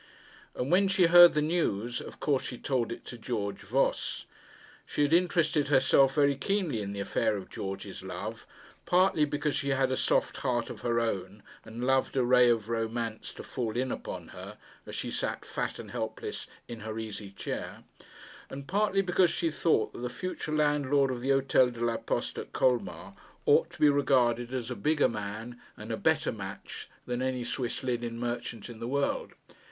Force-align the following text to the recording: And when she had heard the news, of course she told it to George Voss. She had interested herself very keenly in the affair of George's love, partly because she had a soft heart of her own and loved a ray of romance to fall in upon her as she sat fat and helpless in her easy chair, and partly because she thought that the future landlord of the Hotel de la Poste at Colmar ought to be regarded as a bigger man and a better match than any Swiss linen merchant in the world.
And 0.55 0.71
when 0.71 0.87
she 0.87 1.03
had 1.03 1.11
heard 1.11 1.33
the 1.35 1.43
news, 1.43 2.01
of 2.01 2.19
course 2.19 2.43
she 2.43 2.57
told 2.57 2.91
it 2.91 3.05
to 3.05 3.19
George 3.19 3.61
Voss. 3.61 4.25
She 4.83 5.03
had 5.03 5.13
interested 5.13 5.67
herself 5.67 6.15
very 6.15 6.35
keenly 6.35 6.81
in 6.81 6.91
the 6.91 6.99
affair 6.99 7.37
of 7.37 7.51
George's 7.51 8.01
love, 8.01 8.47
partly 8.87 9.25
because 9.25 9.53
she 9.55 9.69
had 9.69 9.91
a 9.91 9.95
soft 9.95 10.37
heart 10.37 10.71
of 10.71 10.81
her 10.81 10.99
own 10.99 11.43
and 11.63 11.85
loved 11.85 12.17
a 12.17 12.23
ray 12.23 12.49
of 12.49 12.67
romance 12.67 13.31
to 13.33 13.43
fall 13.43 13.77
in 13.77 13.91
upon 13.91 14.29
her 14.29 14.57
as 14.87 14.95
she 14.95 15.11
sat 15.11 15.45
fat 15.45 15.77
and 15.77 15.91
helpless 15.91 16.47
in 16.67 16.79
her 16.79 16.97
easy 16.97 17.29
chair, 17.29 17.83
and 18.49 18.65
partly 18.67 19.03
because 19.03 19.29
she 19.29 19.51
thought 19.51 19.93
that 19.93 19.99
the 19.99 20.09
future 20.09 20.51
landlord 20.51 21.11
of 21.11 21.21
the 21.21 21.29
Hotel 21.29 21.69
de 21.69 21.79
la 21.85 21.97
Poste 21.97 22.39
at 22.39 22.53
Colmar 22.53 23.13
ought 23.45 23.69
to 23.69 23.79
be 23.79 23.87
regarded 23.87 24.51
as 24.51 24.71
a 24.71 24.75
bigger 24.75 25.07
man 25.07 25.61
and 25.77 25.91
a 25.91 25.95
better 25.95 26.31
match 26.31 26.89
than 27.05 27.21
any 27.21 27.43
Swiss 27.43 27.83
linen 27.83 28.17
merchant 28.19 28.67
in 28.67 28.79
the 28.79 28.87
world. 28.87 29.33